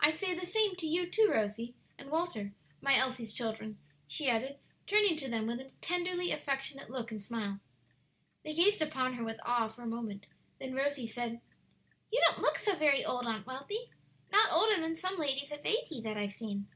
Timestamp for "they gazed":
8.44-8.82